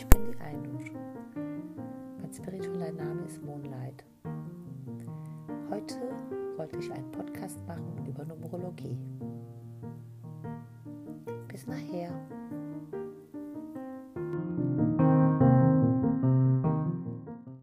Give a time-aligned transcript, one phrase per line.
[0.00, 0.80] Ich bin die Einur.
[2.22, 4.02] Mein spiritueller Name ist Moonlight.
[5.68, 5.94] Heute
[6.56, 8.96] wollte ich einen Podcast machen über Numerologie.
[11.48, 12.18] Bis nachher.